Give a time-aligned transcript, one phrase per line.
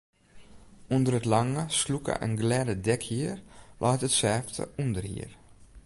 [0.95, 3.37] Under it lange, slûke en glêde dekhier
[3.79, 5.31] leit it sêfte ûnderhier.